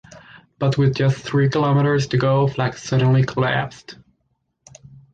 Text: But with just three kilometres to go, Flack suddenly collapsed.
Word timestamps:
But 0.57 0.79
with 0.79 0.95
just 0.95 1.15
three 1.19 1.47
kilometres 1.47 2.07
to 2.07 2.17
go, 2.17 2.47
Flack 2.47 2.75
suddenly 2.75 3.23
collapsed. 3.23 3.97